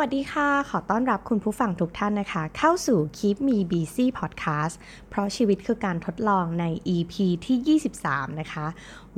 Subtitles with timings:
[0.04, 4.74] ัสดีค่ะ ขอต้อนรับคุณผู้ฟังทุกท่านนะคะ เข้าสู่ Keep Me Busy Podcast
[5.10, 7.14] เพราะชีวิตคือการทดลองใน EP
[7.46, 7.78] ที่
[8.08, 8.66] 23 นะคะ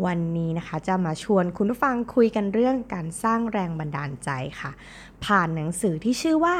[0.04, 4.70] วันนี้นะคะจะมาชวนคุณผู้ฟังคุยกันเรื่องการสร้างแรงบันดาลใจค่ะ
[5.24, 6.56] ผ่านหนังสือที่ชื่อว่า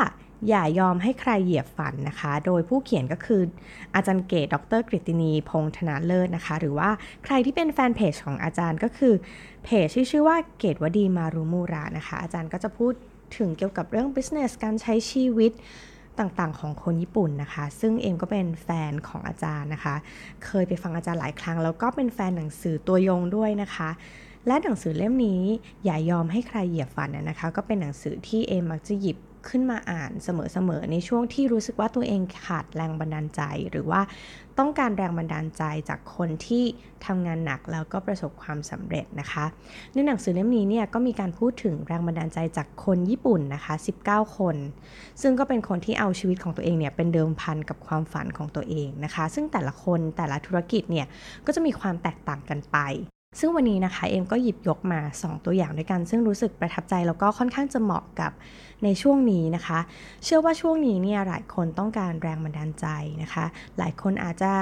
[0.48, 3.42] อย่ายอมให้ใครเหยียบฝันนะคะ โดยผู้เขียนก็คือ
[3.94, 6.90] อาจารย์เกตดรกฤตินีพงษ์ธนาเลิศนะคะ หรือว่า
[7.24, 9.14] ใครที่เป็นแฟนเพจของอาจารย์ก็คือ
[9.64, 12.94] เพจที่ชื่อว่าเกตวดีมารุมูระนะคะ อาจารย์ก็จะพูด
[13.36, 15.52] ถึงเกี่ยวกับเรื่อง business การใช้ชีวิต
[16.18, 19.94] ต่างๆ ของคนญี่ปุ่นนะคะ ซึ่งเอ็มก็เป็นแฟนของอาจารย์นะคะ
[20.44, 23.90] เคยไปฟังอาจารย์หลายครั้ง แล้วก็เป็นแฟนหนังสือตัวยงด้วยนะคะ
[24.46, 25.42] และหนังสือเล่มนี้
[25.84, 34.00] อย่ายอมให้ใครเหยียบฝันนะคะ ก็เป็นหนังสือที่เอ็มมักจะหยิบ ขึ้นมาอ่านเสมอๆในช่วงที่รู้สึกว่าตัวเองขาดแรงบันดาลใจ หรือว่า
[34.58, 36.64] ต้องการแรงบันดาลใจจากคนที่
[37.06, 39.44] ทำงานหนักแล้วก็ประสบความสำเร็จนะคะ
[39.92, 43.74] ในหนังสือเล่มนี้เนี่ยก็มีการพูดถึงแรงบันดาลใจจากคนญี่ปุ่นนะคะ
[44.06, 44.56] 19 คน
[45.22, 51.06] ซึ่งก็เป็นคนที่เอาชีวิตของตัวเองเนี่ยเป็นเดิมพันกับความฝันของตัวเองนะคะ ซึ่งแต่ละคนแต่ละธุรกิจเนี่ย
[51.46, 52.78] ก็จะมีความแตกต่างกันไป
[53.38, 58.32] ซึ่งวันนี้นะคะเอ็มก็หยิบยกมา 2 ตัวอย่างด้วยกัน ซึ่งรู้สึกประทับใจแล้วก็ค่อนข้างจะเหมาะกับ
[58.84, 59.78] ในช่วงนี้นะคะ
[60.24, 62.86] เชื่อว่าช่วงนี้เนี่ยหลายคนต้องการแรงบันดาลใจ
[63.22, 63.44] นะคะ
[63.78, 64.52] หลายคนอาจจะ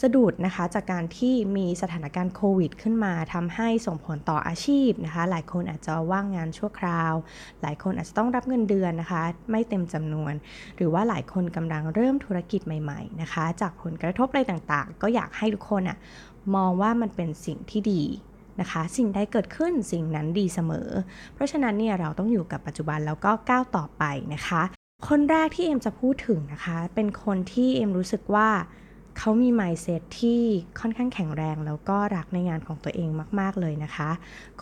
[0.00, 7.14] สะดุดนะคะจากการที่มีสถานการณ์โควิดขึ้นมาทำให้ส่งผลต่ออาชีพนะคะ หลายคนอาจจะว่างงานชั่วคราว
[7.62, 10.34] หลายคนอาจจะต้องรับเงินเดือนนะคะ ไม่เต็มจำนวน
[10.76, 15.98] หรือว่าหลายคนกำลังเริ่มธุรกิจใหม่ ๆนะคะ จากผลกระทบอะไรต่างๆ ก็อยากให้ทุกคนอะ
[16.56, 18.02] มองว่ามันเป็นสิ่งที่ดี
[18.60, 20.88] นะคะ สิ่งใดเกิดขึ้นสิ่งนั้นดีเสมอ
[21.34, 24.04] เพราะฉะนั้นเนี่ยเราต้องอยู่กับปัจจุบันแล้วก็ก้าวต่อไป
[24.34, 24.62] นะคะ
[25.08, 28.48] คนแรกที่เอ็มจะพูดถึงนะคะ เป็นคนที่เอ็มรู้สึกว่า
[29.18, 30.42] เขามี mindset ที่
[30.80, 33.08] ค่อนข้างแข็งแรงแล้วก็รักในงานของตัวเอง
[33.40, 34.10] มาก ๆ เลยนะคะ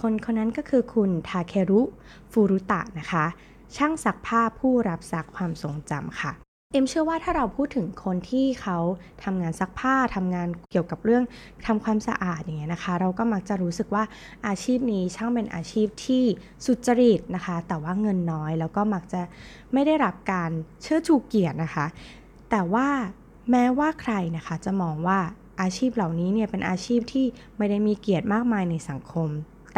[0.00, 1.80] คนคนนั้นก็คือคุณทาเครุ
[2.32, 3.24] ฟูรุตะนะคะ
[3.76, 6.32] ช่างซักผ้าผู้รับซักความทรงจำค่ะ
[6.72, 8.78] เอ็มเชื่อว่าถ้าเราพูดถึงคนที่เขา
[9.24, 11.24] ทำงานซักผ้าทำงานเกี่ยวกับเรื่อง
[11.66, 14.04] ทำความสะอาดอย่างเงี้ยนะคะ เราก็มักจะรู้สึกว่า
[14.46, 16.24] อาชีพนี้ช่างเป็นอาชีพที่
[16.64, 19.22] สุจริตนะคะ แต่ว่าเงินน้อยแล้วก็มักจะ
[19.72, 20.50] ไม่ได้รับการ
[20.82, 21.86] เชิดชูเกียรตินะคะ
[22.50, 22.88] แต่ว่า
[23.50, 25.18] แม้ว่าใครนะคะจะมองว่า
[25.60, 29.28] อาชีพเหล่านี้เนี่ยเป็นอาชีพที่ไม่ได้มีเกียรติมากมายในสังคม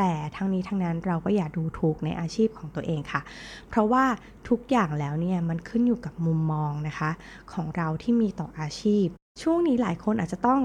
[0.00, 3.20] แต่ทั้งนี้ทั้งนั้นเราก็อย่าดูถูกในอาชีพของตัวเองค่ะ
[3.68, 4.04] เพราะว่า
[4.48, 7.10] ทุกอย่างแล้วเนี่ยมันขึ้นอยู่กับมุมมองนะคะ
[7.52, 9.06] ของเราที่มีต่ออาชีพ
[9.42, 10.60] ช่วงนี้หลายคนอาจจะต้อง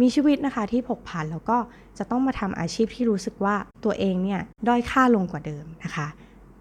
[0.00, 1.58] มีชีวิตนะคะที่ผกผันแล้วก็
[1.98, 3.54] จะต้องมาทำอาชีพที่รู้สึกว่า
[3.84, 6.06] ตัวเองเนี่ยด้อยค่าลงกว่าเดิมนะคะ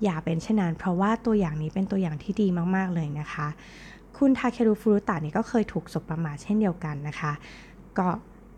[0.03, 3.47] อย่าเป็นเช่นนั้นเพราะว่าตัวอย่างนี้เป็นตัวอย่างที่ดีมากๆเลยนะคะ
[4.17, 7.31] คุณทาเครุฟุรุตะนี่ก็เคยถูกสบประมาทเช่นเดียวกันนะคะ
[7.99, 8.07] ก็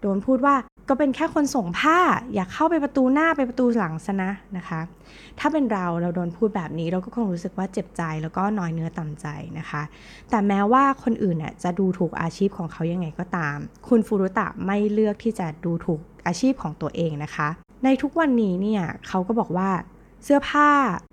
[0.02, 0.56] โดนพูดว่า
[0.90, 2.00] ก็เป็นแค่คนส่งผ้า
[2.34, 4.82] อยากเข้าไปประตูหน้าไปประตูหลังซะนะนะคะ
[5.40, 9.28] ถ้าเป็นเราเราโดนพูดแบบนี้เราก็คงรู้สึกว่าเจ็บใจแล้วก็น้อยเนื้อต่ำใจ
[9.60, 9.82] นะคะ
[10.30, 13.58] แต่แม้ว่าคนอื่นน่ยจะดูถูกอาชีพของเขายังไงก็ตาม
[13.88, 17.48] คุณฟูรุตะไม่เลือกที่จะดูถูกอาชีพของตัวเองนะคะ
[17.84, 19.70] ในทุกวันนี้เนี่ยเขาก็บอกว่า
[20.24, 20.70] เสื้อผ้า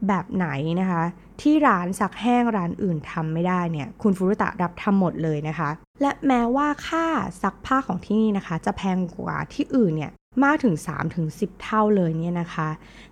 [0.08, 0.48] แบบไหน
[0.80, 1.02] นะคะ
[1.40, 5.70] ที่ร้านซักแห้งร้านอื่นทำไม่ได้เนี่ยคุณฟูรุตะรับทำหมดเลยนะคะ
[6.02, 7.06] และแม้ว่าค่า
[7.42, 10.12] ซักผ้าของที่นี่นะคะ จะแพงกว่าที่อื่นเนี่ย
[10.44, 10.74] มากถึง
[11.18, 12.68] 3-10 เท่าเลยเนี่ยนะคะ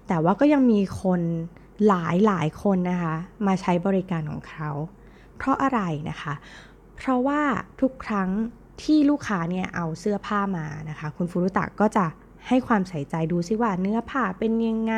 [0.07, 1.21] แต่ว่าก็ยังมีคน
[1.89, 3.15] หลายหลายคนนะคะ
[3.47, 4.71] มาใช้บริการของเขา
[5.37, 5.81] เพราะอะไร
[6.11, 6.35] นะคะ
[6.97, 7.41] เพราะว่า
[7.81, 8.31] ทุกครั้ง
[8.83, 12.07] ที่ลูกค้าเนี่ยเอาเสื้อผ้ามานะคะ คุณฟูรุตะก็จะ
[12.49, 14.95] ให้ความใส่ใจดูซิว่าเนื้อผ้าเป็นยังไง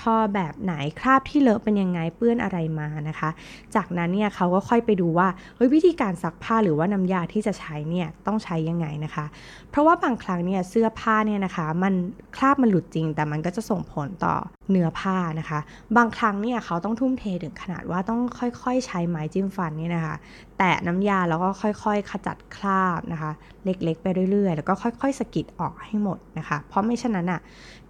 [0.00, 3.30] ทอแบบไหนคราบที่เลอะเป็นยังไงเปื้อนอะไรมานะคะ
[3.74, 9.26] จากนั้นเนี่ยเขาก็ค่อยไปดูว่าเฮ้ยวิธีการซักผ้าหรือว่าน้ำยาที่จะใช้เนี่ยต้องใช้ยังไงนะคะ
[9.70, 11.94] เพราะว่าบางครั้งเนี่ยเสื้อผ้าเนี่ยนะคะ มัน
[12.36, 14.34] คราบมันหลุดจริง แต่มันก็จะส่งผลต่อ
[14.70, 15.60] เนื้อผ้านะคะ
[15.96, 20.16] บางครั้งเนี่ยเขาต้องทุ่มเทถึงขนาดว่าต้องค่อยๆ ใช้ไม้จิ้มฟันเนี่ยนะคะ
[20.58, 23.32] แตะน้ำยาแล้วก็ค่อยๆ ขจัดคราบนะคะ
[23.64, 27.40] เล็กๆ ไปเรื่อยๆ แล้วก็ค่อยๆสกิดออกให้หมดนะคะเพราะไม่เช่นนั้นอะ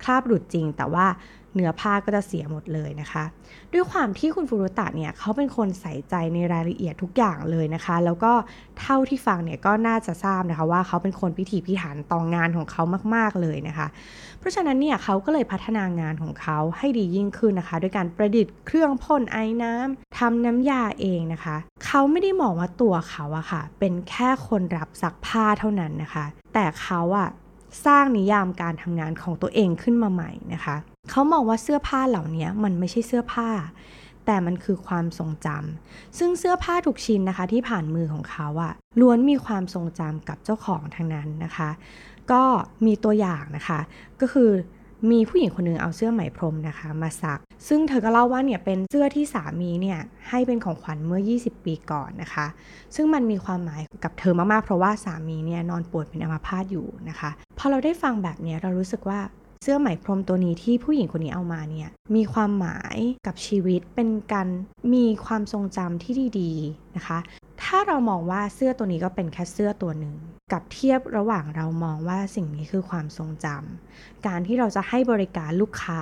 [0.02, 1.06] คราบหลุดจริง แต่ว่า
[1.54, 3.24] เนื้อผ้าก็จะเสียหมดเลยนะคะ
[3.72, 8.32] ด้วยความที่คุณฟูรุตะเนี่ยเขาเป็นคนใส่ใจในรายละเอียดทุกอย่างเลยนะคะ แล้วก็
[8.80, 12.82] เท่าที่ฟังเนี่ยก็น่าจะทราบนะคะว่าเขาเป็นคนพิถีพิถันต่องงานของเขา
[13.14, 13.86] มากๆเลยนะคะ
[14.38, 21.56] เพราะฉะนั้นเนี่ยเขาก็เลยพัฒนางานของเขาให้ดียิ่งขึ้นนะคะ ด้วยการประดิษฐ์เครื่องพ่นไอ้น้ำทำน้ำยาเองนะคะ
[21.86, 26.24] เขาไม่ได้มองว่าตัวเขาอะค่ะ เป็นแค่คนรับซักผ้าเท่านั้นนะคะ
[26.54, 27.28] แต่เขาอะ
[27.86, 30.76] สร้างนิยามการทำงานของตัวเองขึ้นมาใหม่นะคะ
[31.10, 33.48] เขามองว่าเสื้อผ้าเหล่านี้มันไม่ใช่เสื้อผ้า
[34.26, 41.70] แต่มันคือความทรงจำซึ่งเสื้อผ้าทุกชิ้นนะคะที่ผ่านมือของเขาอะล้วนมีความทรงจำกับเจ้าของทางนั้นนะคะ
[42.32, 42.42] ก็
[42.86, 43.80] มีตัวอย่างนะคะ
[44.20, 44.50] ก็คือ
[45.10, 49.98] มีผู้หญิงคนหนึ่งเอาเสื้อไหมพรมนะคะ มาซัก ซึ่งเธอก็เล่าว่าเนี่ยเป็นเสื้อที่สามีเนี่ย
[50.30, 52.46] ให้เป็นของขวัญเมื่อ 20 ปีก่อนนะคะ
[52.94, 59.20] ซึ่งมันมีความหมายกับเธอมากๆ เพราะว่าสามีเนี่ยนอนป่วยเป็นอัมพาตอยู่นะคะ พอเราได้ฟังแบบนี้เรารู้สึกว่า
[59.64, 62.96] เสื้อไหมพรมตัวนี้ที่ผู้หญิงคนนี้เอามาเนี่ยมีความหมาย
[63.26, 64.48] กับชีวิตเป็นการ
[64.94, 67.18] มีความทรงจำที่ดีๆนะคะ
[67.62, 70.14] ถ้าเรามองว่าเสื้อตัวนี้ก็เป็นแค่เสื้อตัวหนึ่ง
[70.52, 76.00] กับเทียบระหว่างเรามองว่าสิ่งนี้คือความทรงจำการที่เราจะให้บริการลูกค้า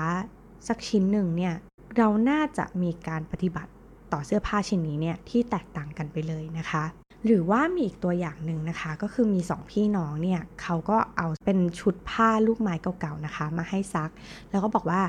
[0.68, 1.54] สักชิ้นหนึ่งเนี่ย
[1.96, 3.70] เราน่าจะมีการปฏิบัติ
[4.12, 6.84] ต่อเสื้อผ้าชิ้นนี้เนี่ยที่แตกต่างกันไปเลยนะคะ
[7.26, 14.10] หรือว่ามีอีกตัวอย่างหนึ่งนะคะ ก็คือมีสองพี่น้องเนี่ยเขาก็เอาเป็นชุดผ้าลูกไม้เก่าๆนะคะ มาให้ซัก
[14.50, 15.00] แล้วก็บอกว่า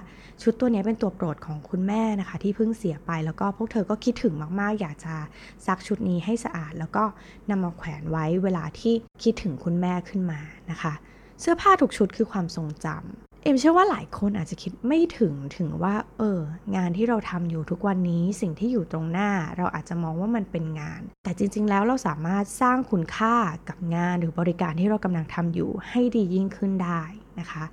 [0.42, 5.16] ชุดตัวนี้เป็นตัวโปรดของคุณแม่นะคะ ที่เพิ่งเสียไปแล้วก็พวกเธอก็คิดถึงมากๆ อยากจะ
[5.66, 7.04] ซักชุดนี้ให้สะอาด แล้วก็
[7.50, 10.40] นำมาแขวนไว้เวลาที่คิดถึงคุณแม่ขึ้นมา
[10.72, 10.94] นะคะ
[11.42, 16.40] เสื้อผ้าทุกชุดคือความทรงจำ เอ็มเชื่อว่าหลายคนอาจจะคิดไม่ถึงถึงว่า เออ
[16.76, 23.36] งานที่เราทำอยู่ทุกวันนี้สิ่งที่อยู่ตรงหน้า เราอาจจะมองว่ามันเป็นงาน แต่จริง ๆ แล้วเราสามารถสร้างคุณค่า
[23.70, 27.02] กับงานหรือบริการที่เรากำลังทำอยู่ให้ดียิ่งขึ้นได้
[27.40, 27.64] นะคะ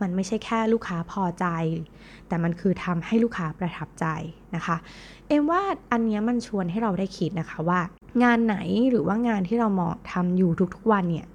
[0.00, 1.46] มันไม่ใช่แค่ลูกค้าพอใจ
[2.28, 4.06] แต่มันคือทำให้ลูกค้าประทับใจ
[4.54, 4.76] นะคะ
[5.28, 5.62] เอ็มว่า
[5.92, 7.80] อันนี้มันชวนให้เราได้คิดนะคะว่า
[8.22, 8.56] งานไหน
[8.90, 11.26] หรือว่างานที่เราเหมองทำอยู่ทุกๆวันเนี่ย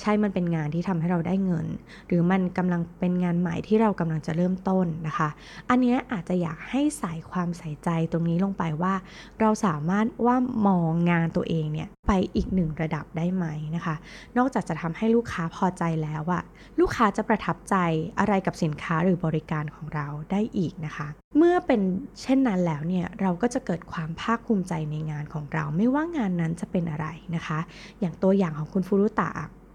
[0.00, 1.66] ใช่มันเป็นงานที่ทำให้เราได้เงิน
[2.08, 5.28] หรือมันกำลังเป็นงานใหม่ที่เรากำลังจะเริ่มต้นนะคะ
[5.68, 8.94] อันนี้อาจจะอยากให้ใส่ความใส่ใจตรงนี้ลงไปว่า
[9.40, 10.36] เราสามารถว่า
[10.66, 13.46] มองงานตัวเองเนี่ยไปอีกหนึ่งระดับได้ไหม
[13.76, 13.94] นะคะ
[14.36, 16.42] นอกจากจะทำให้ลูกค้าพอใจแล้วอะ
[16.80, 17.76] ลูกค้าจะประทับใจ
[18.18, 21.08] อะไรกับสินค้าหรือบริการของเราได้อีกนะคะ
[21.38, 21.80] เมื่อเป็น
[22.22, 27.06] เช่นนั้นแล้วเนี่ยเราก็จะเกิดความภาคภูมิใจในงานของเรา ไม่ว่างานนั้นจะเป็นอะไร
[27.36, 27.58] นะคะ
[28.00, 29.30] อย่างตัวอย่างของคุณฟูรุตะ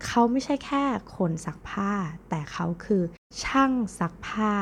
[0.05, 0.83] เขาไม่ใช่แค่
[1.15, 1.91] คนซักผ้า
[2.29, 3.03] แต่เขาคือ
[3.43, 4.53] ช่างซักผ้า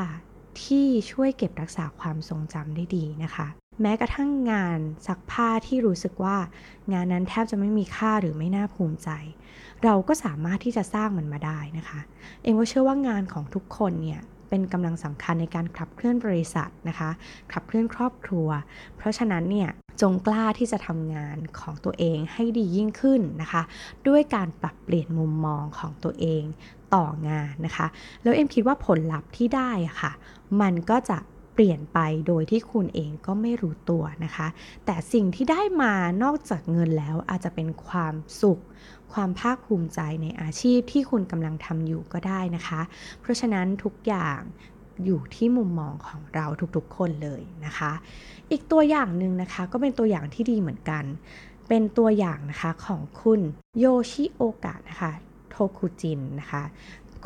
[0.62, 3.46] ที่ช่วยเก็บรักษาความทรงจำได้ดีนะคะ
[3.82, 6.36] แม้กระทั่งงานซักผ้าที่รู้สึกว่า
[6.92, 9.10] งานนั้นแทบจะไม่มีค่าหรือไม่น่าภูมิใจ
[9.84, 12.00] เราก็สามารถที่จะสร้างมันมาได้นะคะ
[12.42, 17.10] เองว่าเชื่อว่างานของทุกคนเนี่ย เป็นกำลังสำคัญในการขับเคลื่อนบริษัทนะคะ
[17.52, 18.48] ขับเคลื่อนครอบครัว
[18.96, 19.70] เพราะฉะนั้นเนี่ย
[20.00, 23.62] จงกล้าที่จะทำงานของตัวเองให้ดียิ่งขึ้นนะคะ
[24.08, 26.42] ด้วยการปรับเปลี่ยนมุมมองของตัวเอง
[26.94, 27.86] ต่องานนะคะ
[28.22, 30.12] แล้วเอ็มคิดว่าผลลัพธ์ที่ได้อะค่ะ
[30.60, 31.18] มันก็จะ
[31.54, 34.46] เปลี่ยนไปโดยที่คุณเองก็ไม่รู้ตัวนะคะ
[34.86, 38.60] แต่สิ่งที่ได้มานอกจากเงินแล้วอาจจะเป็นความสุข
[39.12, 42.80] ความภาคภูมิใจในอาชีพที่คุณกำลังทำอยู่ก็ได้นะคะ
[43.20, 44.40] เพราะฉะนั้นทุกอย่าง
[45.04, 47.92] อยู่ที่มุมมองของเราทุกๆคนเลยนะคะ
[48.50, 51.04] อีกตัวอย่างหนึ่งนะคะก็เป็นตัวอย่างที่ดีเหมือนกัน
[51.68, 53.40] เป็นตัวอย่างนะคะของคุณ
[53.78, 55.12] โยชิโอกะนะคะ
[55.50, 56.62] โทคุจินนะคะ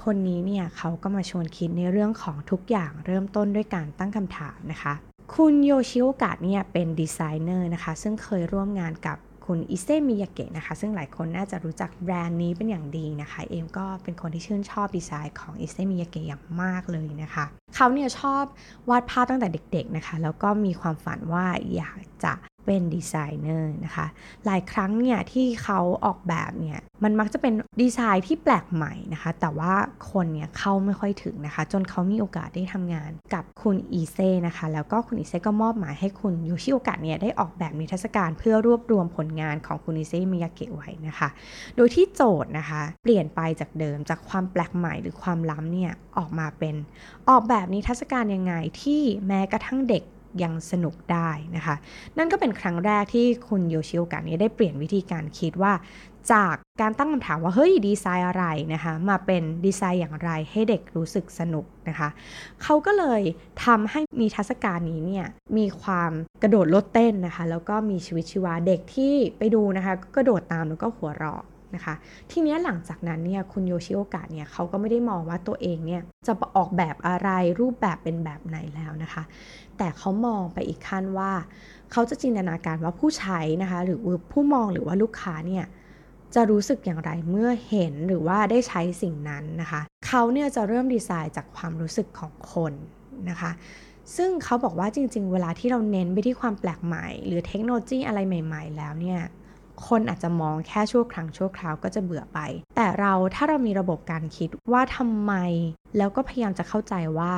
[0.03, 4.95] คนนี้เนี่ยเขาก็มาชวนคิดในเรื่องของทุกอย่างเริ่มต้นด้วยการตั้งคำถามนะคะ
[5.35, 9.19] คุณโยชิโอกะเนี่ยเป็นดีไซเนอร์นะคะ ซึ่งเคยร่วมงานกับ
[9.53, 17.45] คุณอิเซมิยาเกะนะคะ ซึ่งหลายคนน่าจะรู้จักแบรนด์นี้เป็นอย่างดีนะคะ เอมก็เป็นคนที่ชื่นชอบดีไซน์ของอิเซมิยาเกะอย่างมากเลยนะคะ
[17.75, 18.45] เขาเนี่ยชอบ
[18.91, 22.33] วาดภาพตั้งแต่เด็กๆนะคะ แล้วก็มีความฝันว่าอยากจะ
[22.71, 24.07] เป็นดีไซเนอร์นะคะ
[24.47, 29.73] หลายครั้งเนี่ยที่เขาออกแบบเนี่ยมันมักจะเป็นดีไซน์ที่แปลกใหม่นะคะ แต่ว่า
[30.13, 41.29] คนเนี่ยเข้าไม่ค่อยถึงนะคะ จนเขามีโอกาสได้ทำงานกับคุณอีเซ่นะคะ แล้วก็คุณอีเซ่ก็มอบหมายให้คุณยูชิโอกะเนี่ยได้ออกแบบนิทรรศการเพื่อรวบรวมผลงานของคุณอีเซ่มิยาเกะไว้นะคะ
[41.77, 46.75] โดยที่โจทย์นะคะ เปลี่ยนไปจากเดิมจากความแปลกใหม่หรือความล้ำเนี่ยออกมาเป็น
[47.29, 50.05] ออกแบบนิทรรศการยังไงที่แม้กระทั่งเด็ก
[50.43, 51.75] ยังสนุกได้นะคะ
[52.19, 55.73] นั่นก็เป็นครั้งแรกที่คุณโยชิโอกะนี้ได้เปลี่ยนวิธีการคิดว่า
[56.33, 62.09] จากการตั้งคำถามว่าเฮ้ยดีไซน์อะไรนะคะมาเป็นดีไซน์อย่างไรให้เด็กรู้สึกสนุกนะคะ
[62.63, 63.23] เขาก็เลย
[63.65, 71.43] ทำให้มีทัศการนี้เนี่ยมีความกระโดดโลดเต้นนะคะ แล้วก็มีชีวิตชีวาเด็กที่ไปดูนะคะก็กระโดดตามแล้วก็หัวเราะ
[71.75, 71.95] นะคะ
[72.31, 77.29] ทีนี้หลังจากนั้นเนี่ยคุณโยชิโอกะเนี่ยเขาก็ไม่ได้มองว่าตัวเองเนี่ยจะออกแบบอะไร
[77.61, 79.23] รูปแบบเป็นแบบไหนแล้วนะคะ
[79.79, 81.33] แต่เขามองไปอีกขั้นว่า
[81.93, 83.99] เขาจะจินตนาการว่าผู้ใช้นะคะ หรือ
[84.33, 85.65] ผู้มองหรือว่าลูกค้าเนี่ย
[86.35, 92.73] จะรู้สึกอย่างไรเมื่อเห็นหรือว่าได้ใช้สิ่งนั้นนะคะ เขาเนี่ยจะเริ่มดีไซน์จากความรู้สึกของคน
[93.31, 93.51] นะคะ
[94.17, 99.21] ซึ่งเขาบอกว่าจริง ๆ เวลาที่เราเน้นไปที่ความแปลกใหม่ หรือเทคโนโลยีอะไรใหม่ ๆ แล้วเนี่ย
[99.89, 102.39] คนอาจจะมองแค่ชั่วครั้งชั่วคราวก็จะเบื่อไป
[102.77, 105.33] แต่เราถ้าเรามีระบบการคิดว่าทำไม
[105.97, 107.35] แล้วก็พยายามจะเข้าใจว่า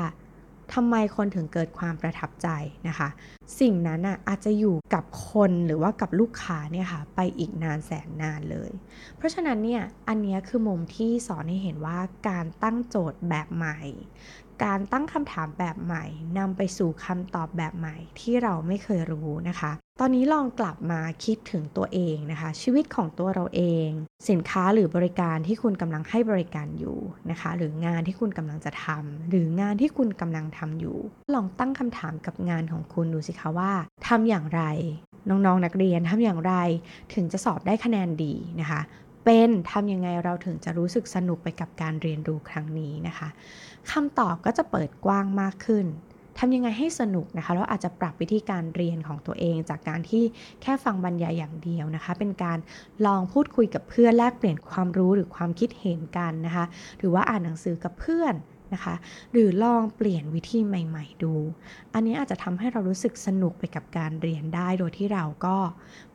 [0.75, 2.49] ทำไมคนถึงเกิดความประทับใจ
[2.89, 3.09] นะคะ
[3.61, 8.71] สิ่งนั้นอะอาจจะอยู่กับคนหรือว่ากับลูกค้าเนี่ยค่ะไปอีกนานแสนนานเลย
[9.17, 13.79] เพราะฉะนั้นเนี่ยอันนี้คือมุมที่สอนให้เห็นว่าการตั้งโจทย์แบบใหม่
[14.65, 16.05] การตั้งคำถามแบบใหม่
[16.39, 23.89] นำไปสู่คำตอบแบบใหม่ที่เราไม่เคยรู้นะคะ ตอนนี้ลองกลับมาคิดถึงตัวเองนะคะ ชีวิตของตัวเราเอง
[24.29, 26.99] สินค้าหรือบริการที่คุณกำลังให้บริการอยู่
[27.31, 30.99] นะคะ หรืองานที่คุณกำลังจะทำหรืองานที่คุณกำลังทำอยู่
[31.35, 33.73] ลองตั้งคำถามกับงานของคุณดูสิคะว่า
[34.09, 34.63] ทำอย่างไร
[35.29, 36.55] น้องๆนักเรียนทำอย่างไร
[37.15, 38.81] ถึงจะสอบได้คะแนนดีนะคะ
[39.25, 43.29] เป็นทำยังไงเราถึงจะรู้สึกสนุกไปกับการเรียนรู้ครั้งนี้นะคะ
[43.91, 45.87] คำตอบก็จะเปิดกว้างมากขึ้น
[46.39, 50.25] ทำยังไงให้สนุกนะคะแล้วอาจจะปรับวิธีการเรียนของตัวเอง จากการที่
[50.63, 52.59] แค่ฟังบรรยายอย่างเดียวนะคะ เป็นการ
[53.07, 56.65] ลองพูดคุยกับเพื่อนแลกเปลี่ยนความรู้หรือความคิดเห็นกันนะคะ
[56.99, 58.35] หรือว่าอ่านหนังสือกับเพื่อน
[58.75, 58.95] นะคะ
[59.33, 61.35] หรือลองเปลี่ยนวิธีใหม่ๆดู
[61.95, 65.57] อันนี้อาจจะทำให้เรารู้สึกสนุกไปกับการเรียนได้โดยที่เราก็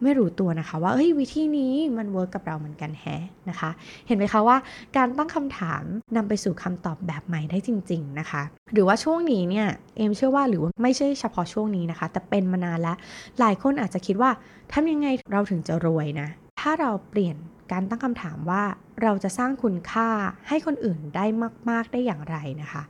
[0.01, 3.69] ไม่รู้ตัวนะคะ ว่าเอ้ยวิธีนี้มันเวิร์กกับเราเหมือนกันแฮะนะคะ
[4.07, 4.57] เห็นไหมคะว่า
[4.97, 5.83] การตั้งคำถาม
[6.15, 8.41] นำไปสู่คำตอบแบบใหม่ได้จริง ๆนะคะ
[8.73, 12.97] หรือว่าช่วงนี้เนี่ยเอมเชื่อว่าหรือว่าไม่ใช่เฉพาะช่วงนี้นะคะ แต่เป็นมานานแล้ว
[13.39, 14.31] หลายคนอาจจะคิดว่า
[14.71, 16.27] ทำยังไงเราถึงจะรวยนะ
[16.61, 17.35] ถ้าเราเปลี่ยน
[17.71, 18.63] การตั้งคำถามว่า
[19.01, 20.09] เราจะสร้างคุณค่า
[20.47, 21.25] ให้คนอื่นได้
[21.69, 22.83] มาก ๆ ได้อย่างไรนะคะ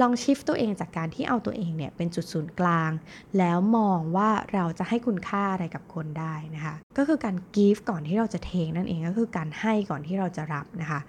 [0.00, 2.90] ลองชิฟตัวเองจากการที่เอาตัวเองเนี่ยเป็นจุดศูนย์กลาง
[3.38, 11.00] แล้วมองว่าเราจะให้คุณค่าอะไรกับคนได้นะคะ ก็คือการ give ก่อนที่เราจะเทงนั่นเองก็คือการให้ก่อนที่เราจะรับนะคะ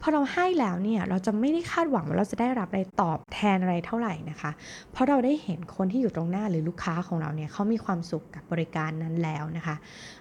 [0.00, 4.50] พอเราให้แล้วเนี่ยเราจะไม่ได้คาดหวังว่าเราจะได้รับอะไรตอบแทนอะไรเท่าไหร่นะคะ
[4.92, 9.74] เพราะเราได้เห็นคนที่อยู่ตรงหน้าหรือลูกค้าของเราเนี่ยเขามีความสุขกับบริการนั้นแล้วนะคะ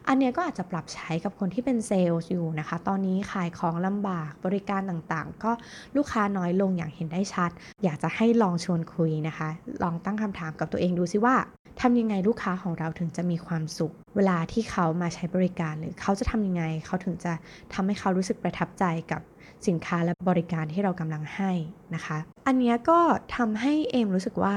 [0.08, 5.52] อันนี้ก็อาจจะปรับใช้กับคนที่เป็นเซลล์อยู่นะคะ ตอนนี้ขายของลำบากบริการต่างๆ ก็
[5.98, 7.52] ลูกค้าน้อยลงอย่างเห็นได้ชัด
[7.84, 9.50] อยากจะให้ลองชวนคุยนะคะ
[9.84, 11.36] ลองตั้งคำถามกับตัวเองดูซิว่า
[11.82, 17.34] ทำยังไงลูกค้าของเราถึงจะมีความสุข เวลาที่เขามาใช้บริการหรือเขาจะทำยังไง เขาถึงจะ
[17.74, 19.22] ทำให้เขารู้สึกประทับใจกับ
[19.68, 21.52] สินค้าและบริการที่เรากำลังให้
[21.96, 23.00] นะคะ อันนี้ก็
[23.36, 24.54] ทำให้เอมรู้สึกว่า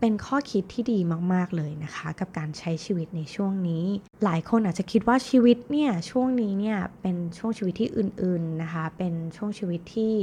[0.00, 0.98] เป็นข้อคิดที่ดี
[1.32, 3.84] มาก ๆ เลยนะคะ กับการใช้ชีวิตในช่วงนี้
[4.24, 10.14] หลายคนอาจจะคิดว่าชีวิตเนี่ยช่วงนี้เนี่ยเป็นช่วงชีวิตที่อื่น ๆ นะคะ เป็นช่วงชีวิตที่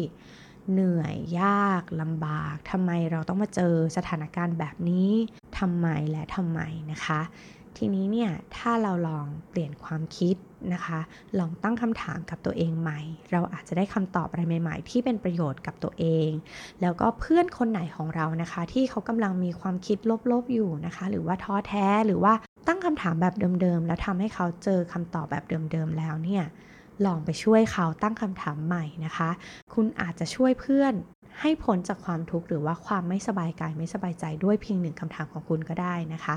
[0.72, 5.12] เหนื่อยยากลำบากทำไมเราต้องมาเจอสถานการณ์แบบนี้
[5.60, 6.60] ทำไมและทำไม
[6.92, 7.22] นะคะ
[7.78, 10.36] ทีนี้เนี่ยถ้าเราลองเปลี่ยนความคิด
[10.74, 11.00] นะคะ
[11.40, 13.00] ลองตั้งคำถามกับตัวเองใหม่
[13.32, 16.30] เราอาจจะได้คำตอบอะไรใหม่ ๆ ที่เป็นประโยชน์กับตัวเอง
[16.82, 19.98] แล้วก็เพื่อนคนไหนของเรานะคะ ที่เขากำลังมีความคิด
[20.32, 22.34] ลบๆอยู่นะคะ หรือว่าท้อแท้หรือว่า
[22.68, 26.44] ตั้งคำถามแบบเดิมๆแล้วทำให้เขาเจอคำตอบแบบเดิมๆแล้วเนี่ย
[27.06, 29.30] ลองไปช่วยเขาตั้งคำถามใหม่นะคะ
[29.74, 30.94] คุณอาจจะช่วยเพื่อน
[31.42, 36.36] ให้พ้นจากความทุกข์หรือว่าความไม่สบายกายไม่สบายใจด้วยเพียงหนึ่งคำถามของคุณก็ได้นะคะ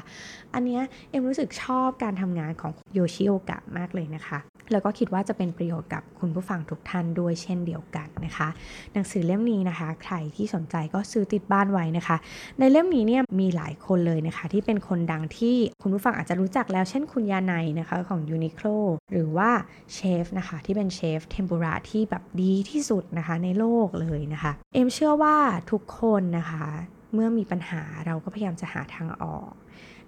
[0.55, 0.81] อันนี้
[1.11, 4.39] เอ็มรู้สึกชอบการทำงานของโยชิโอกะมากเลยนะคะ
[4.73, 8.49] แล้วก็คิดว่าจะเป็นประโยชน์กับคุณผู้ฟังทุกท่านด้วยเช่นเดียวกันนะคะ
[8.93, 12.17] หนังสือเล่มนี้นะคะ ใครที่สนใจก็ซื้อติดบ้านไว้นะคะ
[12.59, 18.67] ในเล่มนี้เนี่ยมีหลายคนเลยนะคะ ที่เป็นคนดังที่คุณผู้ฟังอาจจะรู้จักแล้วเช่นคุณยาไนนะคะของ Uniqlo
[19.13, 19.51] หรือว่า
[19.95, 25.37] เชฟนะคะที่เป็นเชฟเทมปุระที่แบบดีที่สุดนะคะในโลกเลยนะคะ เอ็มเชื่อว่า
[25.71, 26.67] ทุกคนนะคะ
[27.15, 29.51] เมื่อมีปัญหาเราก็พยายามจะหาทางออก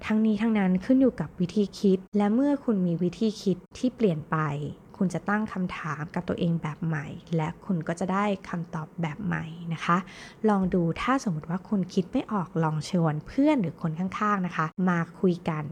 [0.04, 4.36] ทั้งนี้ทั้งนั้นขึ้นอยู่กับวิธีคิด และเมื่อคุณมีวิธีคิดที่เปลี่ยนไป
[4.96, 9.96] คุณจะตั้งคำถามกับตัวเองแบบใหม่ และคุณก็จะได้คำตอบแบบใหม่นะคะ
[10.48, 15.64] ลองดูถ้าสมมติว่าคุณคิดไม่ออกลองชวนเพื่อนหรือคนข้างๆนะคะ มาคุยกัน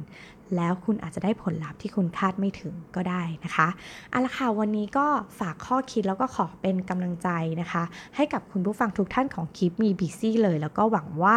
[0.56, 3.68] แล้วคุณอาจจะได้ผลลัพธ์ที่คุณคาดไม่ถึงก็ได้นะคะ
[4.10, 5.06] เอาละค่ะวันนี้ก็
[5.38, 7.28] ฝากข้อคิดแล้วก็ขอเป็นกำลังใจ
[7.60, 7.82] นะคะ
[8.16, 11.36] ให้กับคุณผู้ฟังทุกท่านของคลิปมีบีซี่เลย แล้วก็หวังว่า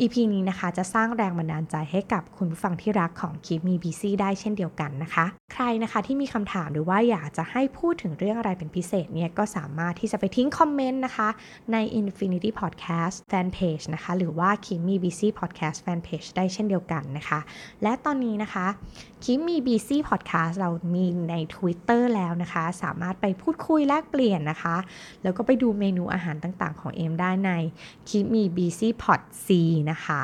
[0.00, 11.28] EP นี้นะคะ จะสร้างแรงบันดาลใจให้กับคุณผู้ฟังที่รักของคลิปมีบีซี่ได้เช่นเดียวกันนะคะ ใครนะคะที่มีคำถามหรือว่าอยากจะให้พูดถึงเรื่องอะไรเป็นพิเศษเนี่ยก็สามารถที่จะไปทิ้งคอมเมนต์นะคะ
[11.72, 17.40] ใน Infinity Podcast Fan Page นะคะ หรือว่าคิมมี BC Podcast Fan Page ได้เช่นเดียวกันนะคะ
[17.82, 18.70] และตอนนี้นะคะนะคะ
[19.24, 24.76] คิมมี BC Podcast เรามีใน Twitter แล้วนะคะ สามารถไปพูดคุยแลกเปลี่ยนนะคะ
[25.22, 27.50] แล้วก็ไปดูเมนูอาหารต่างๆ ของเอมได้ใน
[28.08, 29.48] คิมมี BC Pod C
[29.90, 30.22] นะคะ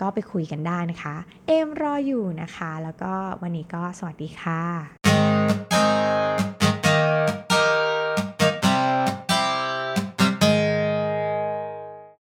[0.00, 1.14] ก็ไปคุยกันได้นะคะ
[1.46, 4.99] เอมรออยู่นะคะ แล้วก็วันนี้ก็สวัสดีค่ะ